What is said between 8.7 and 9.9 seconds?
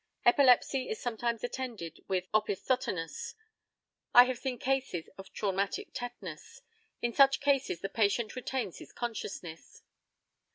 his consciousness.